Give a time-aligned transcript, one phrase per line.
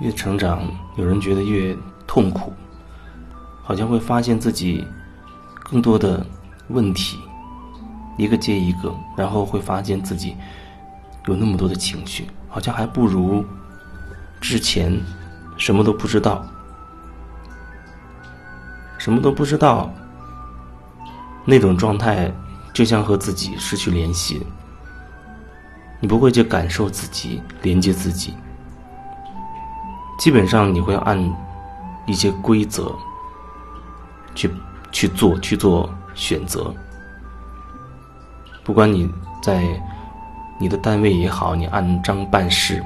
[0.00, 0.62] 越成长，
[0.96, 2.52] 有人觉得越痛苦，
[3.62, 4.86] 好像会发现自己
[5.64, 6.24] 更多的
[6.68, 7.18] 问题，
[8.16, 10.36] 一个接一个，然后会发现自己
[11.26, 13.44] 有那么多的情绪，好像还不如
[14.40, 14.96] 之前
[15.56, 16.46] 什么都不知道，
[18.98, 19.92] 什么都不知道
[21.44, 22.32] 那种状态，
[22.72, 24.46] 就像和自己失去联系，
[25.98, 28.32] 你不会去感受自己，连接自己。
[30.18, 31.18] 基本上你会按
[32.06, 32.92] 一些规则
[34.34, 34.50] 去
[34.90, 36.74] 去做去做选择，
[38.64, 39.08] 不管你
[39.40, 39.64] 在
[40.58, 42.82] 你的单位也好，你按章办事；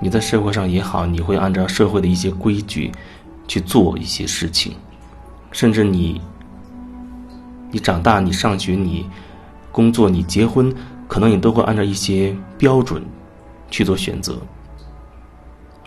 [0.00, 2.90] 你在社会上也好，你会按照社会的一些规矩
[3.46, 4.74] 去做一些事情，
[5.52, 6.20] 甚至你
[7.70, 9.06] 你长大，你上学，你
[9.70, 10.74] 工作，你结婚，
[11.06, 13.04] 可能你都会按照一些标准
[13.70, 14.40] 去做选择。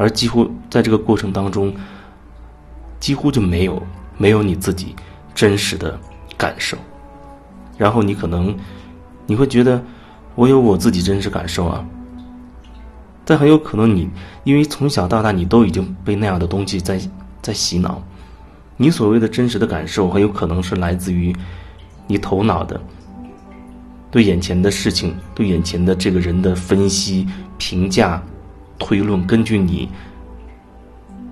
[0.01, 1.71] 而几乎在这个过程当中，
[2.99, 3.79] 几乎就没有
[4.17, 4.95] 没有你自己
[5.35, 5.95] 真实的
[6.35, 6.75] 感受。
[7.77, 8.57] 然后你可能
[9.27, 9.79] 你会觉得
[10.33, 11.85] 我有我自己真实感受啊，
[13.23, 14.09] 但很有可能你
[14.43, 16.99] 因为从小到大你都已经被那样的东西在
[17.39, 18.01] 在洗脑，
[18.77, 21.31] 你所谓的真实的感受很有可能是来自于
[22.07, 22.81] 你头脑的
[24.09, 27.27] 对眼前的事情、对眼前的这个人的分析
[27.59, 28.19] 评价。
[28.81, 29.87] 推论根据你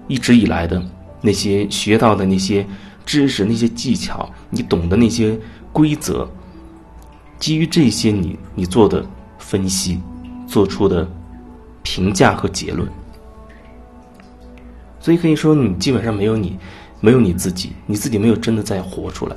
[0.08, 0.80] 一直以来的
[1.19, 2.64] 那些学到的那些
[3.08, 5.36] 知识、那些技巧，你懂的那些
[5.73, 6.30] 规则，
[7.39, 9.03] 基于这些你你做的
[9.39, 10.00] 分析，
[10.47, 11.09] 做出的
[11.81, 12.88] 评价和结论。
[15.00, 16.56] 所以可以说，你基本上没有你，
[17.02, 19.36] 没有你自己，你自己没有真的在活出来。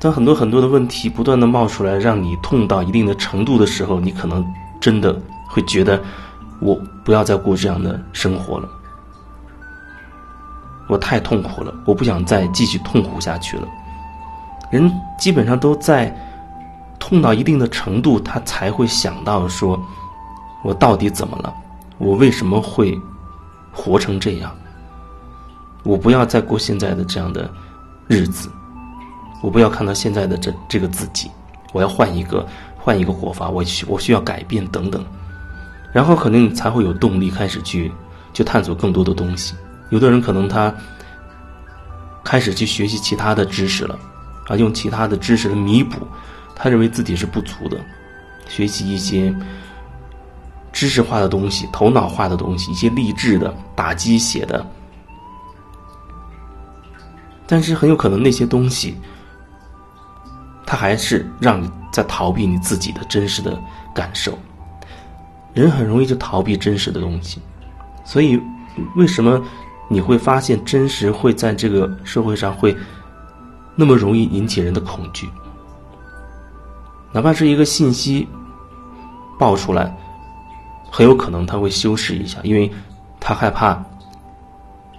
[0.00, 4.42] 当很多很多的问题不断的冒出来，让你痛到一定的程度的时候，你可能
[4.80, 5.20] 真的。
[5.54, 6.02] 会觉得
[6.58, 6.74] 我
[7.04, 8.68] 不要再过这样的生活了，
[10.88, 13.68] 我太痛苦了，我不想再继续痛苦下去了。
[14.72, 16.12] 人基本上都在
[16.98, 19.80] 痛到一定的程度，他才会想到说：
[20.64, 21.54] 我到底怎么了？
[21.98, 22.98] 我为什么会
[23.72, 24.52] 活成这样？
[25.84, 27.48] 我不要再过现在的这样的
[28.08, 28.50] 日子，
[29.40, 31.30] 我不要看到现在的这这个自己，
[31.72, 32.44] 我要换一个
[32.76, 35.04] 换一个活法，我需我需要改变等等。
[35.94, 37.90] 然后肯定才会有动力开始去，
[38.32, 39.54] 去探索更多的东西。
[39.90, 40.74] 有的人可能他
[42.24, 43.96] 开始去学习其他的知识了，
[44.48, 46.04] 啊，用其他的知识来弥补
[46.52, 47.78] 他认为自己是不足的，
[48.48, 49.32] 学习一些
[50.72, 54.66] 知识化的东西、头脑化的东西、一些励志的、打鸡血的。
[57.46, 58.96] 但是很有可能那些东西，
[60.66, 63.56] 他还是让你在逃避你自己的真实的
[63.94, 64.36] 感受。
[65.54, 67.40] 人很容易就逃避真实的东西，
[68.04, 68.40] 所以
[68.96, 69.40] 为什么
[69.88, 72.76] 你会发现真实会在这个社会上会
[73.76, 75.28] 那么容易引起人的恐惧？
[77.12, 78.26] 哪怕是一个信息
[79.38, 79.96] 爆出来，
[80.90, 82.68] 很有可能他会修饰一下，因为
[83.20, 83.80] 他害怕，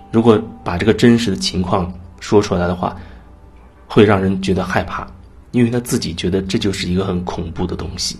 [0.10, 2.96] 如果把这个真实的情况说出来的话，
[3.88, 5.06] 会让人觉得害怕，
[5.52, 8.18] 因为他自己觉得这就是一个很恐怖的东西，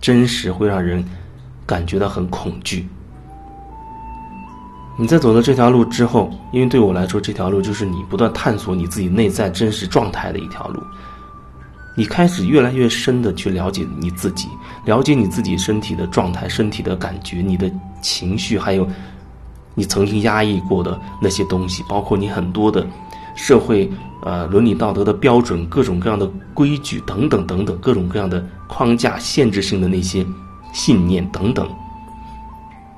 [0.00, 1.04] 真实会让人。
[1.68, 2.88] 感觉到很恐惧。
[4.98, 10.82] 你在走了这条路之后，因为对我来说，这条路就是你不断探索你自己内在真实状态的一条路。
[11.96, 14.48] 你开始越来越深的去了解你自己，
[14.84, 18.88] 了解你自己身体的状态、身体的感觉、你的情绪，还有
[19.74, 22.86] 你曾经压抑过的那些东西，包括你很多的
[23.36, 23.88] 社会
[24.22, 30.26] 呃伦理道德的标准、各种各样的规矩等等等等，各种各样的框架、限制性的那些。
[30.78, 31.68] 信念等等，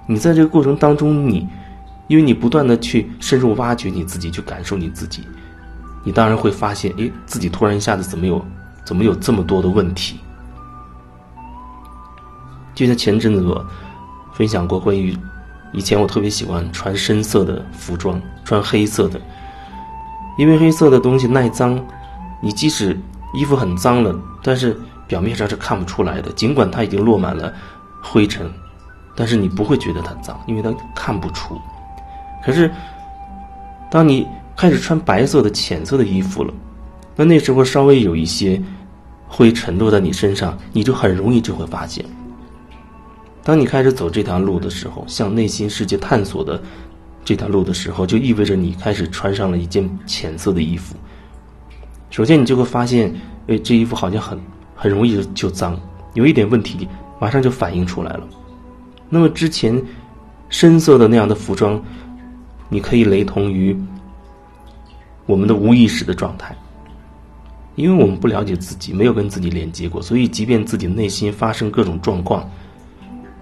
[0.06, 1.48] 你在这个过程当中，你
[2.08, 5.22] 因为你不断的去深入挖掘你自己，去感受你自己，
[6.04, 8.44] 你当然会发现，哎，自己突然一下子怎么有，
[8.84, 10.20] 怎么有这么多的问题？
[12.74, 13.64] 就像前阵子我
[14.34, 15.16] 分享过关于
[15.72, 19.18] 以前我特别喜欢穿深色的服装，穿黑色的，
[20.36, 21.82] 因为黑色的东西耐脏，
[22.42, 22.94] 你即使
[23.32, 24.78] 衣服很脏了，但是。
[25.10, 27.52] 表面上是看不出来的，尽管它已经落满了
[28.00, 28.48] 灰尘，
[29.16, 31.60] 但是你不会觉得它脏，因为它看不出。
[32.44, 32.70] 可是，
[33.90, 34.24] 当你
[34.56, 36.54] 开始穿白色的、浅色的衣服了，
[37.16, 38.62] 那那时候稍微有一些
[39.26, 42.04] 灰尘落在你身上，你就很容易就会发现。
[43.42, 46.62] 当你开始走这条路的时候，向内心世界探索的
[47.24, 50.94] 这条路的时候，就意味着你开始穿上了一件浅色的衣服。
[52.10, 53.12] 首先，你就会发现，
[53.48, 54.38] 哎，这衣服好像很。
[54.80, 55.78] 很容易就脏，
[56.14, 56.88] 有一点问题
[57.18, 58.26] 马上就反映出来了。
[59.10, 59.78] 那么之前
[60.48, 61.78] 深色的那样的服装，
[62.70, 63.78] 你可以雷同于
[65.26, 66.56] 我们的无意识的状态。
[67.74, 72.48] 因为我们不了解自己，没有跟自己连接过，所以即便自己内心发生各种状况，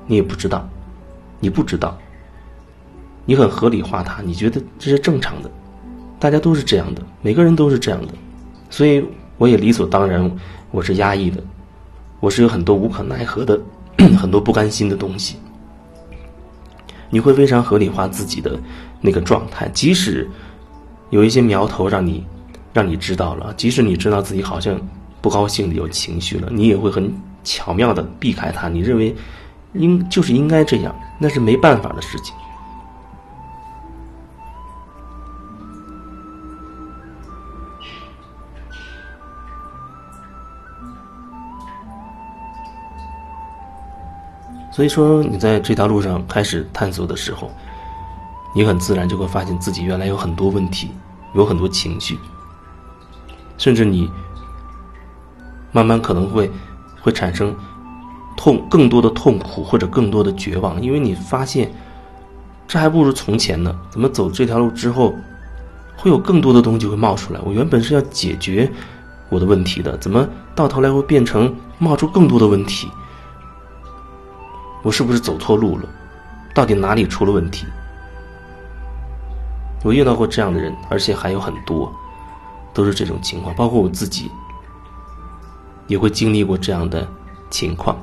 [0.07, 0.69] 你也不知道，
[1.39, 1.97] 你不知道，
[3.25, 5.49] 你很合理化它，你觉得这是正常的，
[6.19, 8.15] 大家都是这样的，每个人都是这样的，
[8.71, 9.05] 所以
[9.39, 10.31] 我也理所当然，
[10.71, 11.43] 我是压抑的，
[12.21, 13.59] 我是有很多无可奈何的，
[14.19, 15.37] 很多不甘心的东西，
[17.11, 18.59] 你会非常合理化自己的
[19.01, 20.29] 那个状态，即使
[21.11, 22.25] 有一些苗头让你。
[22.71, 24.79] 让你知道了，即使你知道自己好像
[25.21, 27.13] 不高兴的有情绪了，你也会很
[27.43, 28.69] 巧妙的避开它。
[28.69, 29.13] 你认为
[29.73, 32.37] 应就是应该这样，那是没办法的事情。
[44.79, 47.51] 所以说，你在这条路上开始探索的时候，
[48.55, 50.93] 你很自然就会发现自己原来有很多问题，
[51.35, 52.17] 有很多情绪。
[53.57, 54.09] 甚至你
[55.73, 56.49] 慢慢可能会
[57.01, 57.53] 会产生
[58.37, 61.69] 痛更多的痛苦或者更多的绝望，因为你发现
[62.69, 63.77] 这还不如从前呢。
[63.91, 65.13] 怎么走这条路之后
[65.97, 67.41] 会有更多的东西会冒出来？
[67.45, 68.71] 我原本是要解决
[69.29, 70.25] 我的问题的，怎么
[70.55, 72.89] 到头来会变成冒出更多的问题？
[74.83, 75.89] 我是不是走错路了？
[76.55, 77.67] 到底哪里出了问题？
[79.85, 81.93] 我遇到过这样的人，而且还有很多。
[82.75, 84.31] 都是这种情况，包括我自己
[85.89, 87.09] 也会经历过这样的
[87.51, 87.97] 情况。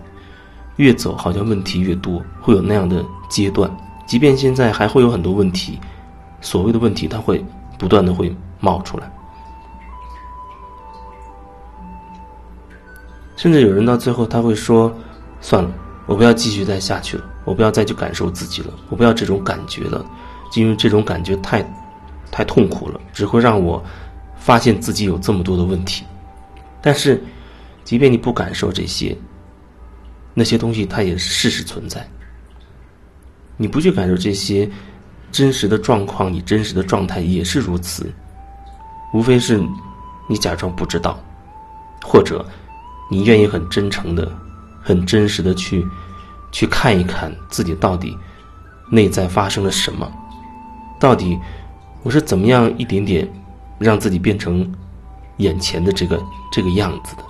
[0.76, 3.72] 越走好像问题越多，会有那样的阶段。
[4.06, 5.80] 即便现在还会有很多问题，
[6.42, 7.46] 所谓的问题，它会
[7.80, 9.10] 不断的会冒出来。
[13.38, 14.94] 甚至有人到最后他会说
[15.40, 15.70] ：“算了，
[16.06, 20.06] 我不要继续再下去了，我不要再去感受自己了，我不要这种感觉了，
[20.56, 21.64] 因为这种感觉太
[22.32, 23.84] 太痛苦了，只会让我。”
[24.38, 26.06] 发现自己有这么多的问题，
[26.80, 27.20] 但是，
[27.84, 29.18] 即便你不感受这些，
[30.36, 32.08] 那些东西它也是事实存在。
[33.58, 34.70] 你不去感受这些
[35.32, 38.14] 真实的状况，你真实的状态也是如此。
[39.16, 39.60] 无非是
[40.30, 41.20] 你假装不知道，
[42.04, 42.46] 或者
[43.10, 44.32] 你愿意很真诚的、
[44.86, 45.86] 很真实的去
[46.50, 48.16] 去看一看自己到底
[48.90, 50.10] 内在发生了什么，
[50.98, 51.38] 到底
[52.04, 53.28] 我是怎么样一点点。
[53.78, 54.74] 让自己变成
[55.36, 56.18] 眼前的这个
[56.50, 57.25] 这个样子的。